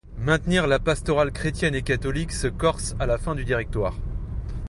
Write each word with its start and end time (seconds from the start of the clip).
Maintenir 0.17 0.65
la 0.65 0.79
pastorale 0.79 1.31
chrétienne 1.31 1.75
et 1.75 1.83
catholique 1.83 2.31
se 2.31 2.47
corse 2.47 2.95
à 2.99 3.05
la 3.05 3.19
fin 3.19 3.35
du 3.35 3.45
Directoire. 3.45 3.93